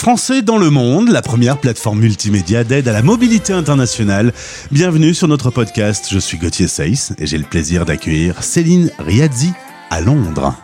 Français 0.00 0.40
dans 0.40 0.56
le 0.56 0.70
monde, 0.70 1.10
la 1.10 1.20
première 1.20 1.58
plateforme 1.58 2.00
multimédia 2.00 2.64
d'aide 2.64 2.88
à 2.88 2.92
la 2.92 3.02
mobilité 3.02 3.52
internationale. 3.52 4.32
Bienvenue 4.70 5.12
sur 5.12 5.28
notre 5.28 5.50
podcast. 5.50 6.06
Je 6.10 6.18
suis 6.18 6.38
Gauthier 6.38 6.68
Seyss 6.68 7.12
et 7.18 7.26
j'ai 7.26 7.36
le 7.36 7.44
plaisir 7.44 7.84
d'accueillir 7.84 8.42
Céline 8.42 8.90
Riazzi 8.98 9.52
à 9.90 10.00
Londres. 10.00 10.56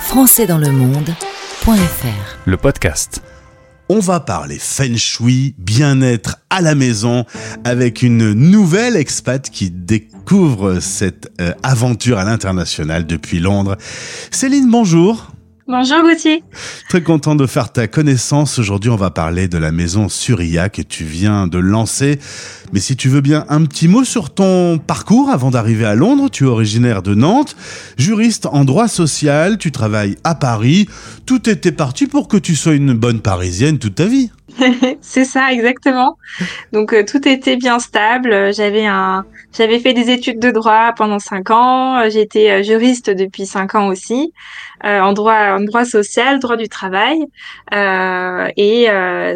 Français 0.00 0.48
dans 0.48 0.58
le 0.58 0.72
monde.fr 0.72 1.68
Le 2.46 2.56
podcast. 2.56 3.22
On 3.88 4.00
va 4.00 4.18
parler 4.18 4.58
feng 4.58 4.96
shui, 4.96 5.54
bien-être 5.56 6.38
à 6.50 6.60
la 6.60 6.74
maison 6.74 7.26
avec 7.62 8.02
une 8.02 8.32
nouvelle 8.32 8.96
expat 8.96 9.50
qui 9.50 9.70
découvre 9.70 10.80
cette 10.80 11.30
euh, 11.40 11.52
aventure 11.62 12.18
à 12.18 12.24
l'international 12.24 13.06
depuis 13.06 13.38
Londres. 13.38 13.76
Céline, 14.32 14.68
bonjour. 14.68 15.33
Bonjour 15.66 16.02
Gauthier. 16.02 16.44
Très 16.90 17.02
content 17.02 17.34
de 17.34 17.46
faire 17.46 17.72
ta 17.72 17.86
connaissance. 17.88 18.58
Aujourd'hui, 18.58 18.90
on 18.90 18.96
va 18.96 19.10
parler 19.10 19.48
de 19.48 19.56
la 19.56 19.72
maison 19.72 20.10
Surya 20.10 20.68
que 20.68 20.82
tu 20.82 21.04
viens 21.04 21.46
de 21.46 21.56
lancer. 21.56 22.18
Mais 22.74 22.80
si 22.80 22.96
tu 22.96 23.08
veux 23.08 23.22
bien, 23.22 23.46
un 23.48 23.64
petit 23.64 23.88
mot 23.88 24.04
sur 24.04 24.28
ton 24.28 24.76
parcours 24.76 25.30
avant 25.30 25.50
d'arriver 25.50 25.86
à 25.86 25.94
Londres. 25.94 26.28
Tu 26.30 26.44
es 26.44 26.48
originaire 26.48 27.00
de 27.00 27.14
Nantes, 27.14 27.56
juriste 27.96 28.44
en 28.44 28.66
droit 28.66 28.88
social, 28.88 29.56
tu 29.56 29.72
travailles 29.72 30.16
à 30.22 30.34
Paris. 30.34 30.86
Tout 31.24 31.48
était 31.48 31.72
parti 31.72 32.08
pour 32.08 32.28
que 32.28 32.36
tu 32.36 32.56
sois 32.56 32.74
une 32.74 32.92
bonne 32.92 33.20
parisienne 33.20 33.78
toute 33.78 33.94
ta 33.94 34.04
vie. 34.04 34.30
c'est 35.00 35.24
ça, 35.24 35.52
exactement. 35.52 36.16
Donc 36.72 36.92
euh, 36.92 37.04
tout 37.04 37.26
était 37.28 37.56
bien 37.56 37.78
stable. 37.78 38.52
J'avais 38.54 38.86
un, 38.86 39.24
j'avais 39.56 39.78
fait 39.78 39.92
des 39.92 40.10
études 40.10 40.38
de 40.38 40.50
droit 40.50 40.92
pendant 40.96 41.18
cinq 41.18 41.50
ans. 41.50 42.08
J'étais 42.08 42.50
euh, 42.50 42.62
juriste 42.62 43.10
depuis 43.10 43.46
cinq 43.46 43.74
ans 43.74 43.88
aussi, 43.88 44.32
euh, 44.84 45.00
en 45.00 45.12
droit, 45.12 45.56
en 45.56 45.60
droit 45.60 45.84
social, 45.84 46.38
droit 46.38 46.56
du 46.56 46.68
travail. 46.68 47.18
et 47.72 48.86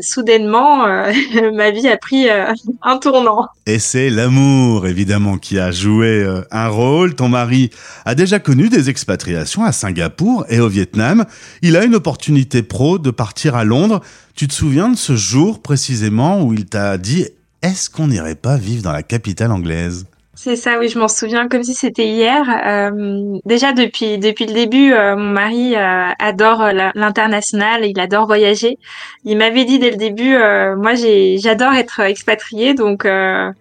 soudainement, 0.00 0.86
ma 1.54 1.70
vie 1.70 1.88
a 1.88 1.96
pris 1.96 2.28
un 2.30 2.96
tournant. 2.98 3.46
Et 3.66 3.78
c'est 3.78 4.10
l'amour, 4.10 4.87
évidemment, 4.87 5.38
qui 5.38 5.59
a 5.59 5.71
joué 5.71 6.26
un 6.50 6.68
rôle. 6.68 7.15
Ton 7.15 7.28
mari 7.28 7.71
a 8.04 8.15
déjà 8.15 8.38
connu 8.38 8.68
des 8.68 8.90
expatriations 8.90 9.65
à 9.65 9.73
Singapour 9.73 10.45
et 10.48 10.60
au 10.60 10.68
Vietnam. 10.68 11.24
Il 11.62 11.76
a 11.76 11.84
une 11.84 11.95
opportunité 11.95 12.62
pro 12.62 12.98
de 12.98 13.10
partir 13.10 13.56
à 13.56 13.65
Londres. 13.65 14.00
Tu 14.38 14.46
te 14.46 14.54
souviens 14.54 14.88
de 14.88 14.96
ce 14.96 15.16
jour 15.16 15.60
précisément 15.60 16.44
où 16.44 16.52
il 16.52 16.64
t'a 16.64 16.96
dit 16.96 17.26
est-ce 17.60 17.90
qu'on 17.90 18.06
n'irait 18.06 18.36
pas 18.36 18.56
vivre 18.56 18.84
dans 18.84 18.92
la 18.92 19.02
capitale 19.02 19.50
anglaise? 19.50 20.06
C'est 20.36 20.54
ça, 20.54 20.78
oui, 20.78 20.88
je 20.88 20.96
m'en 20.96 21.08
souviens 21.08 21.48
comme 21.48 21.64
si 21.64 21.74
c'était 21.74 22.06
hier. 22.06 22.44
Euh, 22.64 23.36
déjà 23.46 23.72
depuis 23.72 24.16
depuis 24.18 24.46
le 24.46 24.52
début, 24.52 24.92
euh, 24.92 25.16
mon 25.16 25.32
mari 25.32 25.74
euh, 25.74 26.10
adore 26.20 26.68
l'international, 26.94 27.84
il 27.84 27.98
adore 27.98 28.26
voyager. 28.26 28.78
Il 29.24 29.38
m'avait 29.38 29.64
dit 29.64 29.80
dès 29.80 29.90
le 29.90 29.96
début, 29.96 30.36
moi 30.80 30.94
j'adore 30.94 31.72
être 31.72 31.98
expatrié, 31.98 32.74
donc. 32.74 33.09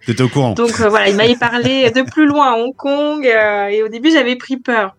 T'étais 0.06 0.22
au 0.22 0.28
courant. 0.28 0.52
Donc 0.52 0.78
voilà, 0.78 1.08
il 1.08 1.16
m'avait 1.16 1.34
parlé 1.34 1.90
de 1.96 2.02
plus 2.02 2.26
loin 2.26 2.52
à 2.52 2.56
Hong 2.56 2.76
Kong, 2.76 3.24
et 3.24 3.82
au 3.82 3.88
début 3.88 4.12
j'avais 4.12 4.36
pris 4.36 4.58
peur. 4.58 4.94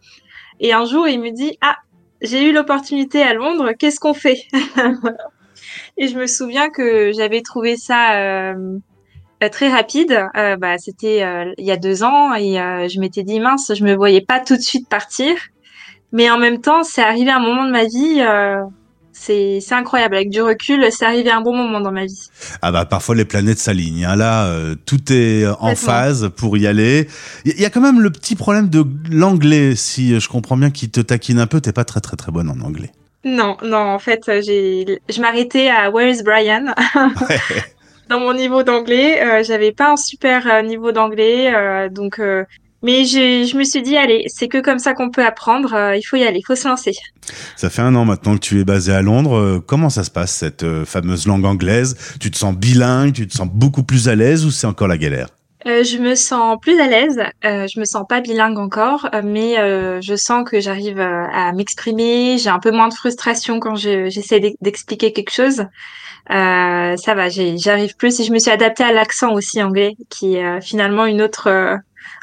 Et 0.59 0.73
un 0.73 0.83
jour 0.83 1.07
il 1.07 1.21
me 1.21 1.31
dit 1.31 1.57
ah 1.61 1.77
j'ai 2.21 2.43
eu 2.43 2.51
l'opportunité 2.51 3.23
à 3.23 3.33
Londres, 3.33 3.71
qu'est-ce 3.79 4.01
qu'on 4.01 4.13
fait? 4.13 4.45
Et 5.97 6.07
je 6.07 6.17
me 6.17 6.27
souviens 6.27 6.69
que 6.69 7.11
j'avais 7.15 7.41
trouvé 7.41 7.77
ça 7.77 8.15
euh, 8.15 8.77
euh, 9.43 9.49
très 9.49 9.69
rapide. 9.69 10.25
Euh, 10.35 10.55
bah, 10.55 10.77
c'était 10.77 11.25
il 11.57 11.65
y 11.65 11.71
a 11.71 11.77
deux 11.77 12.03
ans 12.03 12.33
et 12.35 12.55
je 12.89 12.99
m'étais 12.99 13.23
dit 13.23 13.39
mince, 13.39 13.71
je 13.73 13.83
me 13.83 13.95
voyais 13.95 14.21
pas 14.21 14.39
tout 14.39 14.55
de 14.55 14.61
suite 14.61 14.87
partir. 14.87 15.35
Mais 16.11 16.29
en 16.31 16.39
même 16.39 16.59
temps, 16.59 16.83
c'est 16.83 17.03
arrivé 17.03 17.29
un 17.29 17.39
moment 17.39 17.65
de 17.65 17.71
ma 17.71 17.83
vie. 17.83 18.21
c'est 19.11 19.59
c'est 19.61 19.75
incroyable. 19.75 20.15
Avec 20.15 20.29
du 20.29 20.41
recul, 20.41 20.83
c'est 20.91 21.05
arrivé 21.05 21.29
un 21.29 21.41
bon 21.41 21.55
moment 21.55 21.81
dans 21.81 21.91
ma 21.91 22.05
vie. 22.05 22.29
Ah 22.61 22.71
bah 22.71 22.85
parfois 22.85 23.13
les 23.13 23.25
planètes 23.25 23.59
s'alignent. 23.59 24.05
Hein. 24.05 24.15
Là, 24.15 24.51
tout 24.85 25.11
est 25.11 25.45
en 25.59 25.75
phase 25.75 26.31
pour 26.35 26.57
y 26.57 26.65
aller. 26.65 27.07
Il 27.45 27.59
y 27.59 27.65
a 27.65 27.69
quand 27.69 27.81
même 27.81 27.99
le 27.99 28.09
petit 28.09 28.35
problème 28.35 28.69
de 28.69 28.83
l'anglais, 29.11 29.75
si 29.75 30.19
je 30.19 30.27
comprends 30.29 30.57
bien, 30.57 30.71
qui 30.71 30.89
te 30.89 31.01
taquine 31.01 31.39
un 31.39 31.47
peu. 31.47 31.61
T'es 31.61 31.73
pas 31.73 31.85
très 31.85 32.01
très 32.01 32.17
très 32.17 32.31
bonne 32.31 32.49
en 32.49 32.59
anglais. 32.65 32.91
Non, 33.25 33.57
non, 33.63 33.77
en 33.77 33.99
fait, 33.99 34.23
j'ai, 34.41 34.99
je 35.09 35.21
m'arrêtais 35.21 35.69
à 35.69 35.89
Where 35.89 36.09
is 36.09 36.23
Brian? 36.23 36.73
Dans 38.09 38.19
mon 38.19 38.33
niveau 38.33 38.63
d'anglais. 38.63 39.21
Euh, 39.21 39.43
j'avais 39.43 39.71
pas 39.71 39.91
un 39.91 39.97
super 39.97 40.47
euh, 40.47 40.61
niveau 40.61 40.91
d'anglais, 40.91 41.53
euh, 41.53 41.89
donc. 41.89 42.19
Euh, 42.19 42.43
mais 42.81 43.03
je 43.03 43.57
me 43.57 43.63
suis 43.65 43.81
dit, 43.81 43.97
allez, 43.97 44.23
c'est 44.27 44.47
que 44.47 44.61
comme 44.61 44.79
ça 44.79 44.93
qu'on 44.93 45.11
peut 45.11 45.25
apprendre. 45.25 45.93
il 45.97 46.01
faut 46.01 46.15
y 46.15 46.23
aller, 46.23 46.39
il 46.39 46.45
faut 46.45 46.55
se 46.55 46.65
lancer. 46.65 46.93
Ça 47.57 47.69
fait 47.69 47.81
un 47.81 47.93
an 47.93 48.05
maintenant 48.05 48.35
que 48.35 48.39
tu 48.39 48.57
es 48.61 48.63
basé 48.63 48.93
à 48.93 49.01
Londres. 49.01 49.61
comment 49.67 49.89
ça 49.89 50.05
se 50.05 50.09
passe 50.09 50.33
cette 50.33 50.65
fameuse 50.85 51.27
langue 51.27 51.43
anglaise? 51.43 51.97
Tu 52.21 52.31
te 52.31 52.37
sens 52.37 52.55
bilingue 52.55 53.11
Tu 53.11 53.27
te 53.27 53.33
sens 53.33 53.49
beaucoup 53.51 53.83
plus 53.83 54.07
à 54.07 54.15
l'aise 54.15 54.45
ou 54.45 54.51
c'est 54.51 54.65
encore 54.65 54.87
la 54.87 54.97
galère? 54.97 55.27
Euh, 55.67 55.83
je 55.83 55.97
me 55.97 56.15
sens 56.15 56.57
plus 56.61 56.79
à 56.79 56.87
l'aise. 56.87 57.19
Euh, 57.43 57.67
je 57.67 57.79
me 57.79 57.85
sens 57.85 58.05
pas 58.07 58.21
bilingue 58.21 58.57
encore, 58.57 59.09
euh, 59.13 59.21
mais 59.23 59.59
euh, 59.59 59.99
je 60.01 60.15
sens 60.15 60.49
que 60.49 60.61
j'arrive 60.61 60.99
euh, 60.99 61.25
à 61.33 61.51
m'exprimer. 61.51 62.37
J'ai 62.37 62.49
un 62.49 62.59
peu 62.59 62.71
moins 62.71 62.87
de 62.87 62.93
frustration 62.93 63.59
quand 63.59 63.75
j'essaie 63.75 64.39
d'expliquer 64.61 65.11
quelque 65.11 65.33
chose. 65.33 65.65
ça 66.29 67.13
va, 67.15 67.29
j'arrive 67.29 67.95
plus. 67.97 68.19
Et 68.21 68.23
je 68.23 68.31
me 68.31 68.39
suis 68.39 68.51
adaptée 68.51 68.83
à 68.83 68.93
l'accent 68.93 69.33
aussi 69.33 69.61
anglais, 69.61 69.95
qui 70.09 70.35
est 70.35 70.61
finalement 70.61 71.05
une 71.05 71.21
autre, 71.21 71.49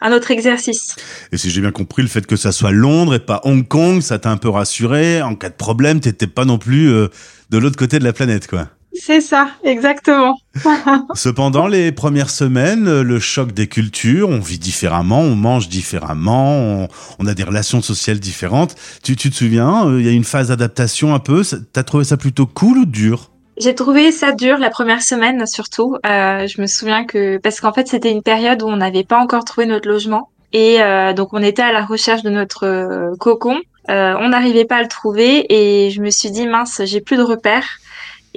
un 0.01 0.13
autre 0.13 0.31
exercice. 0.31 0.97
Et 1.31 1.37
si 1.37 1.51
j'ai 1.51 1.61
bien 1.61 1.73
compris, 1.73 2.03
le 2.03 2.09
fait 2.09 2.27
que 2.27 2.37
ça 2.37 2.53
soit 2.53 2.73
Londres 2.73 3.15
et 3.15 3.21
pas 3.21 3.43
Hong 3.45 3.69
Kong, 3.69 4.01
ça 4.01 4.19
t'a 4.19 4.31
un 4.31 4.39
peu 4.39 4.49
rassuré. 4.49 5.21
En 5.21 5.35
cas 5.35 5.51
de 5.51 5.55
problème, 5.55 6.01
t'étais 6.01 6.27
pas 6.27 6.47
non 6.47 6.57
plus 6.57 6.87
de 6.89 7.59
l'autre 7.59 7.77
côté 7.77 7.99
de 7.99 8.05
la 8.05 8.15
planète, 8.15 8.47
quoi. 8.47 8.69
C'est 8.93 9.21
ça, 9.21 9.51
exactement. 9.63 10.39
Cependant, 11.15 11.67
les 11.67 11.93
premières 11.93 12.31
semaines, 12.31 13.03
le 13.03 13.21
choc 13.21 13.53
des 13.53 13.67
cultures, 13.67 14.29
on 14.29 14.41
vit 14.41 14.59
différemment, 14.59 15.21
on 15.21 15.35
mange 15.35 15.69
différemment, 15.69 16.89
on, 17.19 17.27
a 17.27 17.35
des 17.35 17.43
relations 17.43 17.83
sociales 17.83 18.19
différentes. 18.19 18.75
Tu, 19.03 19.17
tu 19.17 19.31
te 19.31 19.37
souviens, 19.37 19.87
euh, 19.87 20.01
il 20.01 20.07
y 20.07 20.09
a 20.09 20.13
une 20.13 20.25
phase 20.25 20.49
d'adaptation 20.49 21.15
un 21.15 21.19
peu. 21.19 21.43
T'as 21.73 21.83
trouvé 21.83 22.05
ça 22.05 22.17
plutôt 22.17 22.47
cool 22.47 22.79
ou 22.79 22.87
dur? 22.87 23.31
J'ai 23.59 23.75
trouvé 23.75 24.13
ça 24.13 24.33
dur 24.33 24.59
la 24.59 24.71
première 24.71 25.03
semaine 25.03 25.47
surtout. 25.47 25.97
Euh, 26.07 26.47
je 26.47 26.61
me 26.61 26.67
souviens 26.67 27.05
que 27.05 27.39
parce 27.39 27.61
qu'en 27.61 27.73
fait 27.73 27.89
c'était 27.89 28.11
une 28.11 28.23
période 28.23 28.63
où 28.63 28.67
on 28.67 28.77
n'avait 28.77 29.05
pas 29.05 29.19
encore 29.19 29.45
trouvé 29.47 29.67
notre 29.67 29.89
logement 29.89 30.29
et 30.53 30.83
euh, 30.83 31.15
donc 31.15 31.33
on 31.33 31.43
était 31.43 31.63
à 31.63 31.73
la 31.73 31.83
recherche 31.83 32.23
de 32.23 32.29
notre 32.29 33.15
cocon. 33.19 33.59
on 33.89 34.29
n'arrivait 34.29 34.67
pas 34.67 34.77
à 34.77 34.83
le 34.83 34.89
trouver 34.89 35.47
et 35.49 35.91
je 35.91 36.03
me 36.03 36.11
suis 36.11 36.31
dit 36.31 36.47
mince 36.47 36.83
j'ai 36.85 37.01
plus 37.01 37.17
de 37.17 37.23
repères. 37.23 37.79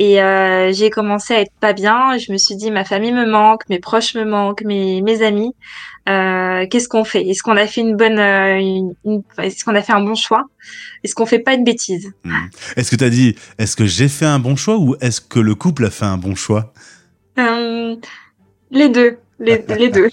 Et 0.02 0.22
euh, 0.22 0.72
j'ai 0.72 0.90
commencé 0.90 1.34
à 1.34 1.42
être 1.42 1.52
pas 1.60 1.74
bien. 1.74 2.18
Je 2.18 2.32
me 2.32 2.38
suis 2.38 2.56
dit, 2.56 2.72
ma 2.72 2.86
famille 2.86 3.12
me 3.12 3.30
manque, 3.30 3.68
mes 3.70 3.80
proches 3.80 4.16
me 4.16 4.24
manquent, 4.24 4.64
mes, 4.64 5.02
mes 5.02 5.22
amis. 5.22 5.54
Euh, 6.08 6.66
Qu'est-ce 6.72 6.88
qu'on 6.88 7.04
fait? 7.04 7.22
Est-ce 7.28 7.44
qu'on 7.44 7.58
a 7.58 7.68
fait 7.68 7.82
une 7.82 7.98
bonne, 7.98 8.18
euh, 8.18 9.20
est-ce 9.40 9.66
qu'on 9.66 9.76
a 9.76 9.82
fait 9.82 9.92
un 9.92 10.00
bon 10.00 10.16
choix? 10.16 10.46
Est-ce 11.04 11.14
qu'on 11.14 11.26
fait 11.26 11.40
pas 11.40 11.54
une 11.54 11.66
bêtise 11.66 12.14
hmm. 12.24 12.34
Est-ce 12.78 12.92
que 12.92 12.96
tu 12.96 13.04
as 13.04 13.10
dit, 13.10 13.36
est-ce 13.58 13.76
que 13.76 13.86
j'ai 13.86 14.08
fait 14.08 14.26
un 14.26 14.40
bon 14.40 14.56
choix 14.56 14.78
ou 14.78 14.96
est-ce 15.02 15.20
que 15.20 15.40
le 15.40 15.54
couple 15.54 15.86
a 15.86 15.90
fait 15.90 16.06
un 16.06 16.18
bon 16.18 16.34
choix? 16.34 16.74
Euh, 17.38 17.98
Les 18.72 18.88
deux. 18.88 19.18
Les, 19.42 19.62
les 19.78 19.90
deux. 19.90 20.10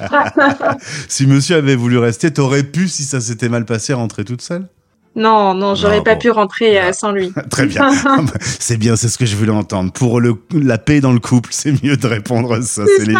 si 1.09 1.29
monsieur 1.29 1.57
avait 1.57 1.77
voulu 1.77 1.99
rester, 1.99 2.33
t'aurais 2.33 2.65
pu, 2.65 2.89
si 2.89 3.05
ça 3.05 3.21
s'était 3.21 3.49
mal 3.49 3.65
passé, 3.65 3.93
rentrer 3.93 4.25
toute 4.25 4.43
seule? 4.43 4.69
Non, 5.16 5.54
non, 5.54 5.75
j'aurais 5.75 6.03
pas 6.03 6.15
pu 6.15 6.31
rentrer 6.31 6.78
euh, 6.78 6.93
sans 6.93 7.10
lui. 7.10 7.32
Très 7.50 7.65
bien. 7.65 7.91
c'est 8.43 8.77
bien, 8.77 8.97
c'est 8.97 9.09
ce 9.09 9.16
que 9.16 9.25
je 9.25 9.34
voulais 9.34 9.50
entendre. 9.50 9.91
Pour 9.91 10.21
le, 10.21 10.34
la 10.53 10.77
paix 10.77 11.00
dans 11.00 11.12
le 11.12 11.21
couple, 11.21 11.49
c'est 11.53 11.82
mieux 11.82 11.97
de 11.97 12.06
répondre 12.06 12.62
ça, 12.62 12.82
Céline. 12.99 13.19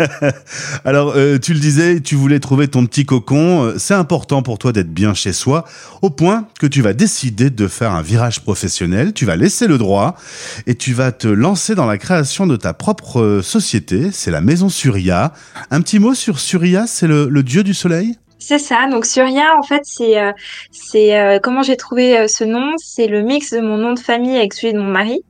Alors, 0.84 1.12
euh, 1.14 1.38
tu 1.38 1.54
le 1.54 1.60
disais, 1.60 2.00
tu 2.00 2.16
voulais 2.16 2.40
trouver 2.40 2.66
ton 2.66 2.84
petit 2.86 3.06
cocon. 3.06 3.62
Euh, 3.62 3.74
c'est 3.78 3.94
important 3.94 4.42
pour 4.42 4.58
toi 4.58 4.72
d'être 4.72 4.92
bien 4.92 5.14
chez 5.14 5.32
soi, 5.32 5.64
au 6.02 6.10
point 6.10 6.48
que 6.58 6.66
tu 6.66 6.82
vas 6.82 6.92
décider 6.92 7.50
de 7.50 7.68
faire 7.68 7.92
un 7.92 8.02
virage 8.02 8.40
professionnel. 8.42 9.12
Tu 9.12 9.24
vas 9.24 9.36
laisser 9.36 9.68
le 9.68 9.78
droit 9.78 10.16
et 10.66 10.74
tu 10.74 10.92
vas 10.92 11.12
te 11.12 11.28
lancer 11.28 11.76
dans 11.76 11.86
la 11.86 11.98
création 11.98 12.48
de 12.48 12.56
ta 12.56 12.74
propre 12.74 13.42
société. 13.44 14.10
C'est 14.12 14.32
la 14.32 14.40
Maison 14.40 14.68
Surya. 14.68 15.32
Un 15.70 15.82
petit 15.82 16.00
mot 16.00 16.14
sur 16.14 16.40
Surya, 16.40 16.88
c'est 16.88 17.06
le, 17.06 17.28
le 17.28 17.42
dieu 17.44 17.62
du 17.62 17.74
soleil? 17.74 18.16
C'est 18.38 18.58
ça. 18.58 18.88
Donc 18.88 19.04
Surya, 19.04 19.56
en 19.58 19.62
fait, 19.62 19.82
c'est 19.84 20.18
euh, 20.18 20.32
euh, 20.94 21.38
comment 21.40 21.62
j'ai 21.62 21.76
trouvé 21.76 22.18
euh, 22.18 22.28
ce 22.28 22.44
nom? 22.44 22.74
C'est 22.76 23.06
le 23.06 23.22
mix 23.22 23.52
de 23.52 23.60
mon 23.60 23.76
nom 23.76 23.92
de 23.92 23.98
famille 23.98 24.36
avec 24.36 24.54
celui 24.54 24.72
de 24.72 24.78
mon 24.78 24.90
mari. 24.90 25.24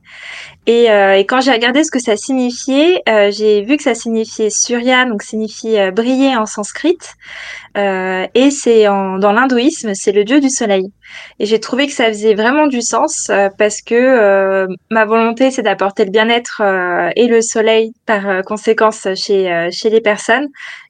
Et, 0.71 0.85
et 0.85 1.25
quand 1.25 1.41
j'ai 1.41 1.51
regardé 1.51 1.83
ce 1.83 1.89
que 1.89 1.97
ça 1.99 2.15
signifiait, 2.15 3.01
j'ai 3.31 3.63
vu 3.63 3.75
que 3.75 3.81
ça 3.81 3.95
signifiait 3.95 4.51
Surya, 4.51 5.05
donc 5.05 5.23
signifie 5.23 5.77
briller 5.91 6.35
en 6.35 6.45
sanskrit. 6.45 6.97
et 7.75 8.51
c'est 8.51 8.83
dans 8.83 9.31
l'hindouisme, 9.33 9.95
c'est 9.95 10.11
le 10.11 10.23
dieu 10.23 10.39
du 10.39 10.51
soleil. 10.51 10.91
Et 11.39 11.47
j'ai 11.47 11.59
trouvé 11.59 11.87
que 11.87 11.93
ça 11.93 12.05
faisait 12.09 12.35
vraiment 12.35 12.67
du 12.67 12.83
sens 12.83 13.31
parce 13.57 13.81
que 13.81 14.67
ma 14.91 15.05
volonté, 15.05 15.49
c'est 15.49 15.63
d'apporter 15.63 16.05
le 16.05 16.11
bien-être 16.11 16.61
et 17.15 17.27
le 17.27 17.41
soleil 17.41 17.93
par 18.05 18.43
conséquence 18.45 19.07
chez 19.15 19.69
chez 19.71 19.89
les 19.89 20.01
personnes. 20.01 20.49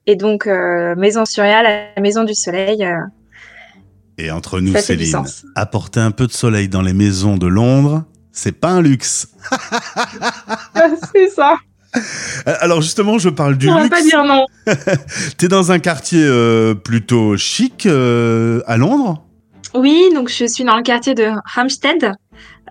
Et 0.10 0.16
donc, 0.16 0.48
euh, 0.48 0.96
Maison 0.96 1.24
Surya, 1.24 1.62
la 1.62 2.02
Maison 2.02 2.24
du 2.24 2.34
Soleil. 2.34 2.84
Euh, 2.84 2.98
et 4.18 4.32
entre 4.32 4.60
nous, 4.60 4.76
Céline, 4.76 5.24
apporter 5.54 6.00
un 6.00 6.10
peu 6.10 6.26
de 6.26 6.32
soleil 6.32 6.68
dans 6.68 6.82
les 6.82 6.94
maisons 6.94 7.38
de 7.38 7.46
Londres, 7.46 8.04
c'est 8.32 8.54
pas 8.60 8.70
un 8.70 8.82
luxe. 8.82 9.28
c'est 11.14 11.30
ça. 11.30 11.56
Alors 12.46 12.82
justement, 12.82 13.18
je 13.18 13.30
parle 13.30 13.58
du 13.58 13.68
On 13.70 13.76
luxe. 13.76 13.90
va 13.90 13.96
pas 13.98 14.02
dire 14.04 14.24
non. 14.24 14.46
T'es 15.38 15.48
dans 15.48 15.72
un 15.72 15.80
quartier 15.80 16.24
euh, 16.24 16.76
plutôt 16.76 17.36
chic 17.38 17.86
euh, 17.86 18.62
à 18.68 18.78
Londres? 18.78 19.26
Oui, 19.74 20.10
donc 20.14 20.30
je 20.30 20.46
suis 20.46 20.64
dans 20.64 20.78
le 20.78 20.84
quartier 20.84 21.14
de 21.16 21.30
Hampstead. 21.56 22.14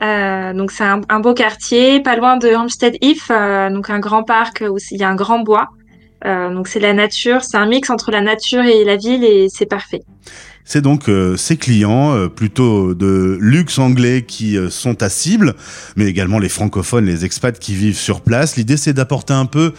Euh, 0.02 0.52
donc 0.52 0.70
c'est 0.70 0.84
un, 0.84 1.00
un 1.08 1.20
beau 1.20 1.34
quartier, 1.34 2.00
pas 2.00 2.16
loin 2.16 2.37
de 2.37 2.49
Hampstead 2.54 2.96
Heath, 3.00 3.31
euh, 3.31 3.70
donc 3.70 3.90
un 3.90 3.99
grand 3.99 4.22
parc 4.22 4.62
où 4.69 4.78
il 4.93 4.99
y 4.99 5.02
a 5.02 5.08
un 5.08 5.16
grand 5.16 5.40
bois. 5.40 5.69
Euh, 6.25 6.52
donc 6.52 6.69
c'est 6.69 6.81
la 6.81 6.93
nature, 6.93 7.43
c'est 7.43 7.56
un 7.56 7.66
mix 7.66 7.90
entre 7.90 8.11
la 8.11 8.20
nature 8.20 8.64
et 8.64 8.84
la 8.84 8.96
ville 8.96 9.25
et 9.25 9.49
c'est 9.49 9.66
parfait. 9.66 10.00
C'est 10.70 10.82
donc 10.82 11.08
euh, 11.08 11.34
ces 11.38 11.56
clients 11.56 12.14
euh, 12.14 12.28
plutôt 12.28 12.92
de 12.92 13.38
luxe 13.40 13.78
anglais 13.78 14.26
qui 14.28 14.58
euh, 14.58 14.68
sont 14.68 14.94
ta 14.94 15.08
cible, 15.08 15.54
mais 15.96 16.04
également 16.04 16.38
les 16.38 16.50
francophones, 16.50 17.06
les 17.06 17.24
expats 17.24 17.58
qui 17.58 17.74
vivent 17.74 17.96
sur 17.96 18.20
place. 18.20 18.56
L'idée 18.56 18.76
c'est 18.76 18.92
d'apporter 18.92 19.32
un 19.32 19.46
peu, 19.46 19.72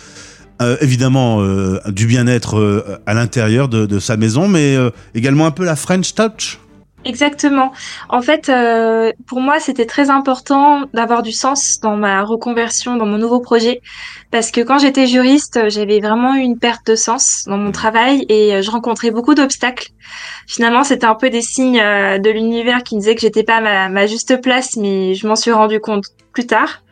euh, 0.64 0.78
évidemment, 0.82 1.44
euh, 1.44 1.80
du 1.92 2.08
bien-être 2.08 2.58
euh, 2.58 2.98
à 3.06 3.14
l'intérieur 3.14 3.70
de, 3.70 3.86
de 3.86 4.00
sa 4.00 4.18
maison, 4.18 4.48
mais 4.48 4.78
également 5.14 5.46
un 5.46 5.52
peu 5.52 5.64
la 5.64 5.76
French 5.76 6.16
touch. 6.16 6.58
Exactement. 7.06 7.72
En 8.10 8.22
fait, 8.22 8.50
euh, 8.50 9.14
pour 9.26 9.40
moi, 9.40 9.62
c'était 9.62 9.86
très 9.86 10.10
important 10.10 10.86
d'avoir 10.94 11.24
du 11.24 11.32
sens 11.32 11.80
dans 11.80 11.96
ma 11.96 12.24
reconversion, 12.24 12.98
dans 12.98 13.06
mon 13.06 13.18
nouveau 13.18 13.40
projet, 13.40 13.82
parce 14.32 14.52
que 14.52 14.60
quand 14.60 14.80
j'étais 14.80 15.08
juriste, 15.08 15.70
j'avais 15.70 16.02
vraiment 16.02 16.36
eu 16.36 16.40
une 16.40 16.60
perte 16.60 16.86
de 16.88 16.96
sens 16.96 17.46
dans 17.48 17.58
mon 17.58 17.72
travail 17.72 18.26
et 18.28 18.54
euh, 18.54 18.62
je 18.62 18.70
rencontrais 18.70 19.12
beaucoup 19.12 19.34
d'obstacles. 19.34 19.92
Finalement, 20.46 20.84
c'était 20.84 21.06
un 21.06 21.16
peu 21.16 21.30
des 21.30 21.42
signes 21.42 21.80
euh, 21.80 22.18
de 22.18 22.30
l'univers 22.30 22.84
qui 22.84 22.96
me 22.96 23.00
disaient 23.00 23.16
que 23.16 23.22
j'étais 23.22 23.44
pas 23.44 23.56
à 23.56 23.62
ma, 23.62 23.88
ma 23.88 24.06
juste 24.06 24.42
place, 24.42 24.76
mais 24.76 25.16
je 25.16 25.26
m'en 25.26 25.38
suis 25.38 25.54
rendu 25.54 25.80
compte 25.80 26.04
plus 26.34 26.48
tard. 26.48 26.84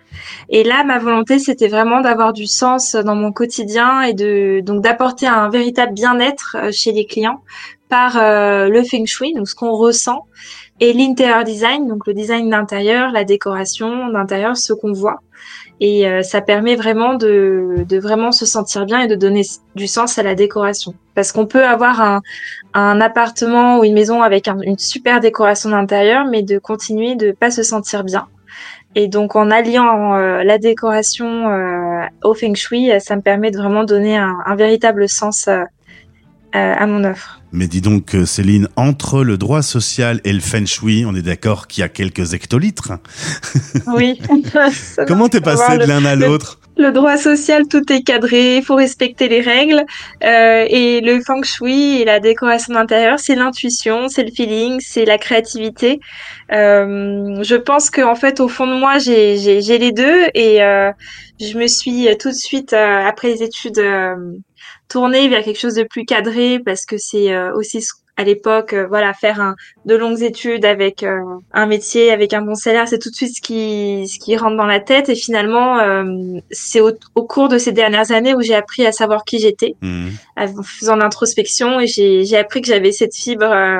Et 0.50 0.64
là, 0.64 0.84
ma 0.84 1.00
volonté, 1.00 1.40
c'était 1.40 1.68
vraiment 1.68 2.02
d'avoir 2.02 2.34
du 2.34 2.48
sens 2.48 2.96
dans 2.96 3.16
mon 3.16 3.32
quotidien 3.32 4.02
et 4.02 4.14
de 4.14 4.62
donc 4.64 4.82
d'apporter 4.82 5.28
un 5.28 5.50
véritable 5.50 5.94
bien-être 5.94 6.56
euh, 6.58 6.72
chez 6.72 6.92
les 6.92 7.06
clients 7.06 7.42
par 7.90 8.18
euh, 8.18 8.68
le 8.70 8.84
feng 8.84 9.06
shui, 9.06 9.34
donc 9.34 9.48
ce 9.48 9.56
qu'on 9.56 9.72
ressent, 9.72 10.26
et 10.80 10.94
l'interior 10.94 11.44
design, 11.44 11.88
donc 11.88 12.06
le 12.08 12.14
design 12.14 12.50
d'intérieur, 12.50 13.12
la 13.12 13.24
décoration 13.24 14.10
d'intérieur, 14.10 14.56
ce 14.58 14.74
qu'on 14.74 14.94
voit. 14.94 15.20
Et 15.80 16.08
euh, 16.08 16.24
ça 16.24 16.42
permet 16.42 16.76
vraiment 16.76 17.14
de, 17.14 17.86
de 17.88 18.00
vraiment 18.00 18.32
se 18.32 18.46
sentir 18.46 18.86
bien 18.86 19.02
et 19.02 19.08
de 19.08 19.16
donner 19.16 19.44
du 19.76 19.88
sens 19.88 20.18
à 20.18 20.24
la 20.24 20.34
décoration. 20.34 20.96
Parce 21.14 21.32
qu'on 21.32 21.46
peut 21.46 21.64
avoir 21.64 22.02
un, 22.02 22.22
un 22.74 23.00
appartement 23.00 23.80
ou 23.80 23.84
une 23.84 23.94
maison 23.94 24.24
avec 24.24 24.48
un- 24.48 24.60
une 24.62 24.80
super 24.80 25.20
décoration 25.20 25.70
d'intérieur, 25.70 26.26
mais 26.26 26.42
de 26.42 26.58
continuer 26.58 27.16
de 27.16 27.32
pas 27.32 27.52
se 27.52 27.62
sentir 27.64 28.04
bien. 28.04 28.28
Et 28.96 29.08
donc 29.08 29.36
en 29.36 29.52
alliant 29.52 30.16
euh, 30.16 30.44
la 30.44 30.58
décoration 30.58 31.50
euh, 31.50 32.02
au 32.24 32.34
feng 32.34 32.56
shui, 32.56 32.90
ça 33.00 33.16
me 33.16 33.22
permet 33.22 33.52
de 33.52 33.58
vraiment 33.58 33.84
donner 33.84 34.18
un, 34.18 34.38
un 34.46 34.56
véritable 34.56 35.08
sens 35.08 35.48
euh, 35.48 35.62
à 36.54 36.88
mon 36.88 37.04
offre. 37.04 37.38
Mais 37.52 37.68
dis 37.68 37.82
donc, 37.82 38.14
euh, 38.14 38.26
Céline, 38.26 38.68
entre 38.76 39.24
le 39.24 39.38
droit 39.38 39.62
social 39.62 40.20
et 40.26 40.34
le 40.34 40.42
feng 40.42 40.66
shui, 40.66 41.06
on 41.06 41.16
est 41.16 41.22
d'accord 41.22 41.68
qu'il 41.68 41.82
y 41.82 41.84
a 41.84 41.90
quelques 41.90 42.34
hectolitres. 42.34 42.94
Oui. 43.88 44.20
Comment 45.08 45.30
t'es 45.30 45.42
passé 45.42 45.78
de 45.78 45.86
l'un 45.86 46.04
à 46.04 46.16
l'autre 46.16 46.57
Le 46.80 46.92
droit 46.92 47.18
social, 47.18 47.68
tout 47.68 47.92
est 47.92 48.04
cadré, 48.04 48.58
il 48.58 48.64
faut 48.64 48.76
respecter 48.76 49.28
les 49.28 49.42
règles. 49.42 49.84
Euh, 50.24 50.66
et 50.70 51.02
le 51.02 51.20
feng 51.22 51.42
shui 51.44 52.02
et 52.02 52.06
la 52.06 52.20
décoration 52.20 52.74
d'intérieur, 52.76 53.18
c'est 53.20 53.34
l'intuition, 53.34 54.10
c'est 54.10 54.24
le 54.24 54.32
feeling, 54.32 54.80
c'est 54.80 55.04
la 55.06 55.18
créativité. 55.18 56.00
Euh, 56.52 57.42
je 57.42 57.56
pense 57.56 57.90
que 57.90 58.02
en 58.02 58.14
fait, 58.16 58.40
au 58.40 58.48
fond 58.48 58.68
de 58.68 58.76
moi, 58.76 59.00
j'ai 59.00 59.36
les 59.80 59.92
deux 59.92 60.28
et 60.36 60.62
euh, 60.64 60.92
je 61.40 61.58
me 61.58 61.66
suis 61.68 62.08
tout 62.20 62.30
de 62.30 62.36
suite 62.36 62.74
après 62.74 63.30
les 63.30 63.42
études 63.44 63.82
tournée 64.88 65.28
vers 65.30 65.44
quelque 65.44 65.60
chose 65.60 65.76
de 65.76 65.84
plus 65.84 66.06
cadré 66.06 66.60
parce 66.64 66.86
que 66.86 66.98
c'est 66.98 67.36
aussi 67.52 67.82
ce- 67.82 67.94
à 68.18 68.24
l'époque, 68.24 68.74
euh, 68.74 68.88
voilà, 68.88 69.14
faire 69.14 69.40
un, 69.40 69.56
de 69.86 69.96
longues 69.96 70.24
études 70.24 70.66
avec 70.66 71.04
euh, 71.04 71.20
un 71.54 71.66
métier, 71.68 72.12
avec 72.12 72.34
un 72.34 72.42
bon 72.42 72.56
salaire, 72.56 72.88
c'est 72.88 72.98
tout 72.98 73.10
de 73.12 73.16
suite 73.16 73.36
ce 73.36 73.42
qui, 73.42 74.08
ce 74.08 74.18
qui 74.20 74.36
rentre 74.36 74.58
dans 74.58 74.66
la 74.66 74.80
tête. 74.80 75.08
Et 75.10 75.16
finalement, 75.16 75.78
euh, 75.80 76.04
c'est 76.50 76.82
au, 76.82 76.92
au 77.16 77.24
cours 77.24 77.48
de 77.48 77.58
ces 77.60 77.72
dernières 77.72 78.12
années 78.12 78.34
où 78.34 78.42
j'ai 78.42 78.56
appris 78.56 78.86
à 78.88 78.92
savoir 78.92 79.24
qui 79.24 79.38
j'étais, 79.40 79.76
Mhm. 79.84 80.10
en 80.38 80.64
faisant 80.64 80.96
l'introspection, 80.96 81.80
et 81.80 81.86
j'ai, 81.88 82.26
j'ai 82.26 82.38
appris 82.38 82.62
que 82.62 82.68
j'avais 82.68 82.92
cette 82.92 83.16
fibre 83.16 83.46
euh, 83.46 83.78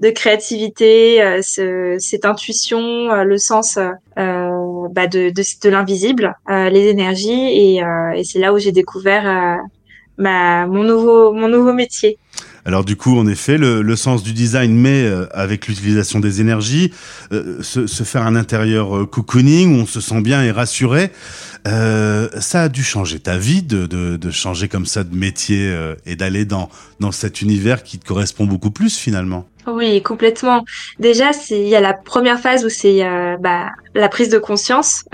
de 0.00 0.10
créativité, 0.10 1.22
euh, 1.22 1.40
ce- 1.42 1.96
cette 2.00 2.24
intuition, 2.24 2.80
euh, 3.12 3.22
le 3.24 3.38
sens 3.38 3.78
bah, 4.16 5.06
de, 5.06 5.30
de, 5.30 5.42
de 5.64 5.68
l'invisible, 5.70 6.34
euh, 6.50 6.68
les 6.70 6.86
énergies, 6.88 7.76
et, 7.76 7.82
euh, 7.84 8.10
et 8.16 8.24
c'est 8.24 8.40
là 8.40 8.52
où 8.52 8.58
j'ai 8.58 8.72
découvert 8.72 9.24
euh, 9.28 9.62
ma, 10.16 10.66
mon 10.66 10.82
nouveau, 10.82 11.32
mon 11.32 11.46
nouveau 11.48 11.72
métier. 11.72 12.18
Alors 12.64 12.84
du 12.84 12.96
coup, 12.96 13.18
en 13.18 13.26
effet, 13.26 13.56
le, 13.58 13.82
le 13.82 13.96
sens 13.96 14.22
du 14.22 14.32
design, 14.32 14.74
mais 14.74 15.04
euh, 15.04 15.26
avec 15.32 15.68
l'utilisation 15.68 16.20
des 16.20 16.40
énergies, 16.40 16.92
euh, 17.32 17.62
se, 17.62 17.86
se 17.86 18.02
faire 18.02 18.22
un 18.22 18.36
intérieur 18.36 18.96
euh, 18.96 19.06
cocooning 19.06 19.76
où 19.76 19.82
on 19.82 19.86
se 19.86 20.00
sent 20.00 20.20
bien 20.20 20.42
et 20.42 20.50
rassuré, 20.50 21.10
euh, 21.66 22.28
ça 22.40 22.62
a 22.62 22.68
dû 22.68 22.82
changer 22.82 23.20
ta 23.20 23.38
vie 23.38 23.62
de, 23.62 23.86
de, 23.86 24.16
de 24.16 24.30
changer 24.30 24.68
comme 24.68 24.86
ça 24.86 25.04
de 25.04 25.14
métier 25.14 25.68
euh, 25.70 25.94
et 26.06 26.16
d'aller 26.16 26.44
dans, 26.44 26.68
dans 27.00 27.12
cet 27.12 27.42
univers 27.42 27.82
qui 27.82 27.98
te 27.98 28.06
correspond 28.06 28.44
beaucoup 28.44 28.70
plus 28.70 28.96
finalement. 28.96 29.46
Oui, 29.66 30.02
complètement. 30.02 30.64
Déjà, 30.98 31.30
il 31.50 31.68
y 31.68 31.74
a 31.76 31.80
la 31.80 31.92
première 31.92 32.40
phase 32.40 32.64
où 32.64 32.70
c'est 32.70 33.02
bah, 33.40 33.68
la 33.94 34.08
prise 34.08 34.30
de 34.30 34.38
conscience 34.38 35.04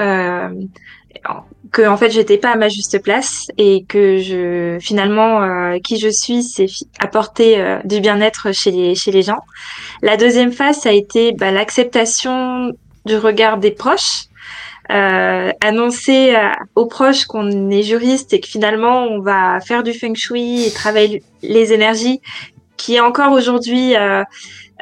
que 1.75 1.87
en 1.87 1.97
fait 1.97 2.11
j'étais 2.11 2.39
pas 2.39 2.53
à 2.53 2.57
ma 2.57 2.69
juste 2.69 3.03
place 3.03 3.49
et 3.59 3.85
que 3.85 4.19
je 4.19 4.79
finalement 4.81 5.43
euh, 5.43 5.79
qui 5.81 5.99
je 5.99 6.09
suis, 6.09 6.45
c'est 6.45 6.67
apporter 7.01 7.59
euh, 7.59 7.81
du 7.85 8.01
bien-être 8.01 8.53
chez 8.53 8.71
les 8.71 8.95
chez 8.95 9.11
les 9.11 9.23
gens. 9.23 9.41
La 10.01 10.17
deuxième 10.17 10.53
phase, 10.53 10.79
ça 10.79 10.91
a 10.91 10.93
été 10.93 11.33
bah, 11.33 11.51
l'acceptation 11.51 12.71
du 13.05 13.17
regard 13.17 13.59
des 13.59 13.73
proches. 13.73 14.27
Euh, 14.93 15.51
annoncer 15.63 16.37
euh, 16.37 16.51
aux 16.75 16.85
proches 16.85 17.25
qu'on 17.25 17.71
est 17.71 17.83
juriste 17.83 18.35
et 18.35 18.41
que 18.41 18.47
finalement 18.47 19.05
on 19.05 19.21
va 19.21 19.59
faire 19.61 19.83
du 19.83 19.95
feng 19.95 20.15
shui 20.15 20.67
et 20.67 20.71
travailler 20.71 21.23
les 21.43 21.73
énergies 21.73 22.21
qui 22.77 22.97
est 22.97 23.01
encore 23.01 23.33
aujourd'hui 23.33 23.97
euh, 23.97 24.23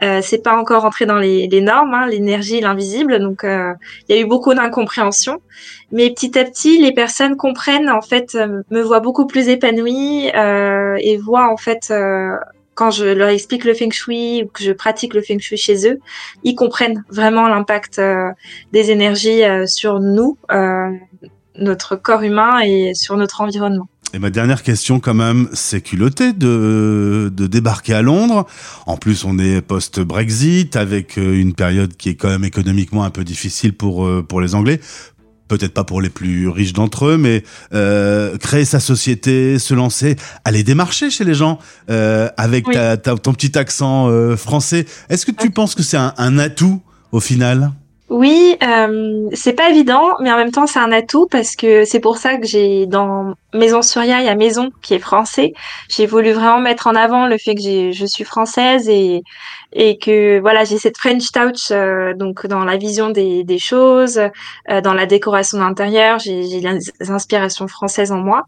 euh, 0.03 0.21
c'est 0.21 0.43
pas 0.43 0.57
encore 0.57 0.85
entré 0.85 1.07
dans 1.07 1.19
les, 1.19 1.47
les 1.47 1.61
normes, 1.61 1.95
hein, 1.95 2.07
l'énergie, 2.07 2.61
l'invisible. 2.61 3.21
Donc, 3.21 3.45
euh, 3.45 3.73
il 4.09 4.17
y 4.17 4.19
a 4.19 4.23
eu 4.23 4.27
beaucoup 4.27 4.53
d'incompréhension. 4.53 5.41
Mais 5.93 6.11
petit 6.11 6.37
à 6.37 6.45
petit, 6.45 6.81
les 6.83 6.93
personnes 6.93 7.37
comprennent, 7.37 7.89
en 7.89 8.01
fait, 8.01 8.35
euh, 8.35 8.63
me 8.71 8.83
voient 8.83 8.99
beaucoup 8.99 9.27
plus 9.27 9.49
épanouie 9.49 10.31
euh, 10.35 10.97
et 10.99 11.19
voient, 11.19 11.53
en 11.53 11.57
fait, 11.57 11.93
quand 12.75 12.91
je 12.91 13.05
leur 13.05 13.29
explique 13.29 13.65
le 13.65 13.75
feng 13.75 13.91
shui 13.91 14.45
ou 14.45 14.49
que 14.49 14.63
je 14.63 14.73
pratique 14.73 15.15
le 15.15 15.23
feng 15.23 15.39
shui 15.39 15.57
chez 15.57 15.89
eux, 15.89 16.01
ils 16.43 16.55
comprennent 16.55 17.05
vraiment 17.11 17.49
l'impact 17.49 17.99
euh, 17.99 18.31
des 18.73 18.91
énergies 18.91 19.45
euh, 19.45 19.67
sur 19.67 20.01
nous, 20.01 20.39
euh, 20.51 20.91
notre 21.57 21.97
corps 21.97 22.23
humain 22.23 22.61
et 22.61 22.95
sur 22.95 23.17
notre 23.17 23.41
environnement. 23.41 23.89
Et 24.15 24.19
ma 24.19 24.29
dernière 24.29 24.63
question 24.63 25.01
quand 25.01 25.15
même, 25.15 25.49
c'est 25.55 25.81
culotté 25.81 26.35
de, 26.35 27.33
de 27.35 27.47
débarquer 27.47 27.95
à 27.95 28.03
Londres. 28.03 28.47
En 28.87 28.99
plus, 28.99 29.25
on 29.25 29.39
est 29.39 29.63
post-Brexit 29.63 30.77
avec 30.77 31.17
euh, 31.17 31.41
une 31.41 31.55
période 31.55 31.97
qui 31.97 32.11
est 32.11 32.15
quand 32.15 32.29
même 32.29 32.45
économiquement 32.45 33.05
un 33.05 33.11
peu 33.11 33.25
difficile 33.25 33.73
pour, 33.73 34.05
euh, 34.05 34.23
pour 34.23 34.43
les 34.43 34.55
Anglais. 34.55 34.81
Peut-être 35.49 35.73
pas 35.73 35.85
pour 35.85 36.03
les 36.03 36.11
plus 36.11 36.49
riches 36.49 36.75
d'entre 36.75 37.07
eux, 37.07 37.17
mais 37.17 37.43
euh, 37.73 38.37
créer 38.37 38.67
sa 38.67 38.81
société, 38.81 39.59
se 39.59 39.73
lancer, 39.73 40.17
aller 40.45 40.63
démarcher 40.63 41.09
chez 41.11 41.25
les 41.25 41.35
gens 41.35 41.59
euh, 41.91 42.29
avec 42.37 42.67
Oui. 42.69 42.75
ta, 42.75 42.99
ta- 42.99 43.17
ton 43.17 43.33
petit 43.33 43.57
accent 43.59 44.09
euh, 44.11 44.37
français. 44.37 44.85
Est-ce 45.09 45.25
que 45.25 45.33
tu 45.33 45.51
penses 45.51 45.75
que 45.75 45.83
c'est 45.83 45.97
un, 45.99 46.13
un 46.19 46.39
atout 46.39 46.83
au 47.13 47.21
final? 47.21 47.73
Oui, 48.13 48.59
euh, 48.63 49.31
c'est 49.33 49.55
pas 49.55 49.71
évident, 49.71 50.03
mais 50.21 50.31
en 50.31 50.37
même 50.37 50.51
temps 50.51 50.67
c'est 50.67 50.79
un 50.79 50.93
atout 50.93 51.27
parce 51.31 51.57
que 51.57 51.87
c'est 51.87 51.99
pour 51.99 52.19
ça 52.19 52.37
que 52.37 52.47
j'ai 52.47 52.85
dans 52.85 53.33
Maison 53.55 53.81
Surya, 53.81 54.21
il 54.21 54.27
y 54.27 54.29
a 54.29 54.35
Maison 54.35 54.71
qui 54.83 54.93
est 54.93 54.99
français. 54.99 55.55
J'ai 55.89 56.05
voulu 56.05 56.33
vraiment 56.33 56.61
mettre 56.61 56.89
en 56.89 56.95
avant 56.95 57.27
le 57.27 57.39
fait 57.39 57.55
que 57.55 57.63
j'ai, 57.63 57.93
je 57.93 58.05
suis 58.05 58.25
française 58.25 58.87
et 58.91 59.23
et 59.73 59.97
que 59.97 60.41
voilà 60.41 60.65
j'ai 60.65 60.77
cette 60.77 60.99
French 60.99 61.33
touch 61.33 61.71
euh, 61.71 62.13
donc 62.13 62.47
dans 62.47 62.67
la 62.67 62.77
vision 62.77 63.09
des, 63.09 63.45
des 63.45 63.59
choses, 63.59 64.19
euh, 64.69 64.81
dans 64.83 64.93
la 64.93 65.07
décoration 65.07 65.57
d'intérieur, 65.61 66.19
j'ai, 66.19 66.43
j'ai 66.43 66.61
les 66.61 67.11
inspirations 67.11 67.67
françaises 67.67 68.13
en 68.13 68.19
moi. 68.19 68.43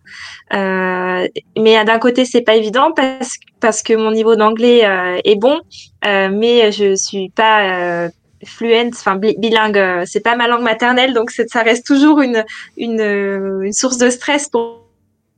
Euh, 0.52 1.26
mais 1.58 1.82
d'un 1.86 1.98
côté 1.98 2.26
c'est 2.26 2.42
pas 2.42 2.56
évident 2.56 2.92
parce 2.94 3.38
parce 3.60 3.82
que 3.82 3.94
mon 3.94 4.10
niveau 4.10 4.36
d'anglais 4.36 4.84
euh, 4.84 5.18
est 5.24 5.36
bon, 5.36 5.58
euh, 6.06 6.28
mais 6.30 6.70
je 6.70 6.94
suis 6.96 7.30
pas 7.30 8.10
euh, 8.44 8.48
fluent, 8.48 8.88
enfin 8.92 9.16
bi- 9.16 9.36
bilingue, 9.38 9.78
euh, 9.78 10.04
c'est 10.06 10.20
pas 10.20 10.36
ma 10.36 10.48
langue 10.48 10.62
maternelle, 10.62 11.14
donc 11.14 11.30
ça 11.30 11.62
reste 11.62 11.86
toujours 11.86 12.20
une 12.20 12.44
une, 12.76 13.00
euh, 13.00 13.60
une 13.62 13.72
source 13.72 13.98
de 13.98 14.10
stress 14.10 14.48
pour 14.48 14.83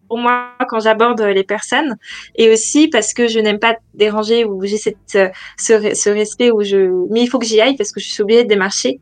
pour 0.08 0.18
moi 0.18 0.50
quand 0.68 0.80
j'aborde 0.80 1.20
les 1.20 1.44
personnes 1.44 1.96
et 2.36 2.50
aussi 2.50 2.88
parce 2.88 3.14
que 3.14 3.28
je 3.28 3.38
n'aime 3.38 3.58
pas 3.58 3.76
déranger 3.94 4.44
ou 4.44 4.64
j'ai 4.64 4.78
cette 4.78 4.96
ce, 5.06 5.94
ce, 5.94 6.10
respect 6.10 6.50
où 6.50 6.62
je 6.62 6.90
mais 7.10 7.22
il 7.22 7.26
faut 7.28 7.38
que 7.38 7.46
j'y 7.46 7.60
aille 7.60 7.76
parce 7.76 7.92
que 7.92 8.00
je 8.00 8.08
suis 8.08 8.22
obligée 8.22 8.44
de 8.44 8.48
démarcher. 8.48 9.00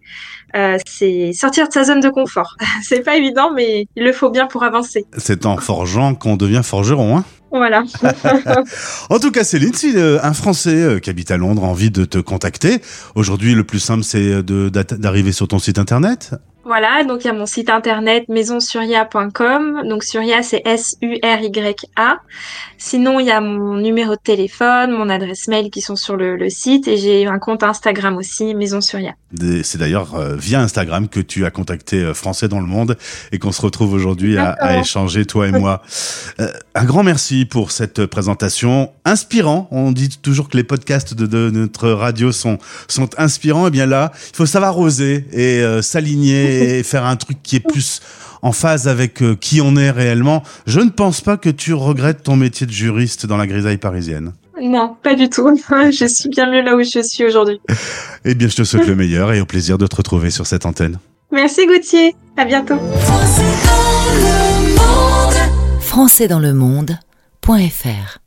Euh, 0.56 0.78
c'est 0.86 1.32
sortir 1.32 1.66
de 1.66 1.72
sa 1.72 1.84
zone 1.84 2.00
de 2.00 2.10
confort. 2.10 2.56
c'est 2.82 3.00
pas 3.00 3.16
évident, 3.16 3.50
mais 3.52 3.86
il 3.96 4.04
le 4.04 4.12
faut 4.12 4.30
bien 4.30 4.46
pour 4.46 4.62
avancer. 4.62 5.04
C'est 5.18 5.46
en 5.46 5.56
forgeant 5.56 6.14
qu'on 6.14 6.36
devient 6.36 6.62
forgeron, 6.62 7.18
hein 7.18 7.24
voilà. 7.50 7.84
en 9.10 9.18
tout 9.18 9.30
cas, 9.30 9.44
Céline, 9.44 9.74
si 9.74 9.96
euh, 9.96 10.18
un 10.22 10.32
Français 10.32 10.74
euh, 10.74 10.98
qui 10.98 11.10
habite 11.10 11.30
à 11.30 11.36
Londres 11.36 11.64
a 11.64 11.68
envie 11.68 11.90
de 11.90 12.04
te 12.04 12.18
contacter, 12.18 12.80
aujourd'hui, 13.14 13.54
le 13.54 13.64
plus 13.64 13.78
simple, 13.78 14.02
c'est 14.02 14.42
d'arriver 14.42 15.32
sur 15.32 15.48
ton 15.48 15.58
site 15.58 15.78
internet? 15.78 16.34
Voilà, 16.64 17.04
donc 17.04 17.24
il 17.24 17.26
y 17.26 17.30
a 17.30 17.34
mon 17.34 17.46
site 17.46 17.68
internet 17.68 18.28
maisonsuria.com. 18.28 19.82
Donc 19.88 20.02
Suria 20.04 20.42
c'est 20.42 20.62
S-U-R-Y-A. 20.64 22.20
Sinon, 22.78 23.18
il 23.18 23.26
y 23.26 23.30
a 23.30 23.40
mon 23.40 23.76
numéro 23.76 24.12
de 24.12 24.20
téléphone, 24.22 24.90
mon 24.90 25.08
adresse 25.08 25.48
mail 25.48 25.70
qui 25.70 25.80
sont 25.80 25.96
sur 25.96 26.16
le, 26.16 26.50
site 26.50 26.86
et 26.88 26.96
j'ai 26.96 27.26
un 27.26 27.38
compte 27.38 27.62
Instagram 27.62 28.16
aussi, 28.16 28.54
Maison 28.54 28.80
Suria. 28.80 29.14
C'est 29.62 29.78
d'ailleurs 29.78 30.14
euh, 30.14 30.36
via 30.36 30.60
Instagram 30.60 31.08
que 31.08 31.20
tu 31.20 31.44
as 31.44 31.50
contacté 31.50 31.96
euh, 31.96 32.14
Français 32.14 32.46
dans 32.46 32.60
le 32.60 32.66
monde 32.66 32.96
et 33.32 33.38
qu'on 33.38 33.52
se 33.52 33.62
retrouve 33.62 33.94
aujourd'hui 33.94 34.36
à, 34.36 34.78
échanger, 34.78 35.24
toi 35.26 35.48
et 35.48 35.52
moi. 35.52 35.82
Euh, 36.40 36.48
un 36.74 36.84
grand 36.84 37.04
merci 37.04 37.44
pour 37.44 37.70
cette 37.70 38.06
présentation 38.06 38.90
inspirant. 39.04 39.68
On 39.70 39.92
dit 39.92 40.08
toujours 40.08 40.48
que 40.48 40.56
les 40.56 40.64
podcasts 40.64 41.14
de, 41.14 41.50
notre 41.50 41.90
radio 41.90 42.32
sont, 42.32 42.58
sont 42.88 43.08
inspirants. 43.18 43.66
Et 43.66 43.68
eh 43.68 43.70
bien 43.70 43.86
là, 43.86 44.10
il 44.32 44.36
faut 44.36 44.46
savoir 44.46 44.78
oser 44.78 45.26
et 45.32 45.62
s'aligner 45.82 46.53
et 46.54 46.82
faire 46.82 47.04
un 47.04 47.16
truc 47.16 47.42
qui 47.42 47.56
est 47.56 47.60
plus 47.60 48.00
en 48.42 48.52
phase 48.52 48.88
avec 48.88 49.22
euh, 49.22 49.36
qui 49.36 49.60
on 49.60 49.76
est 49.76 49.90
réellement. 49.90 50.42
Je 50.66 50.80
ne 50.80 50.90
pense 50.90 51.20
pas 51.20 51.36
que 51.36 51.48
tu 51.48 51.72
regrettes 51.72 52.22
ton 52.22 52.36
métier 52.36 52.66
de 52.66 52.72
juriste 52.72 53.26
dans 53.26 53.36
la 53.36 53.46
grisaille 53.46 53.78
parisienne. 53.78 54.32
Non, 54.60 54.96
pas 55.02 55.14
du 55.14 55.28
tout. 55.28 55.48
je 55.90 56.06
suis 56.06 56.28
bien 56.28 56.50
mieux 56.50 56.62
là 56.62 56.76
où 56.76 56.82
je 56.82 57.00
suis 57.02 57.24
aujourd'hui. 57.24 57.60
eh 58.24 58.34
bien, 58.34 58.48
je 58.48 58.56
te 58.56 58.64
souhaite 58.64 58.86
le 58.86 58.96
meilleur 58.96 59.32
et 59.32 59.40
au 59.40 59.46
plaisir 59.46 59.78
de 59.78 59.86
te 59.86 59.96
retrouver 59.96 60.30
sur 60.30 60.46
cette 60.46 60.66
antenne. 60.66 60.98
Merci 61.32 61.66
Gauthier. 61.66 62.14
À 62.36 62.44
bientôt. 62.44 62.78
Français 65.80 66.28
dans 66.28 66.40
le 66.40 66.52
monde.fr 66.52 68.18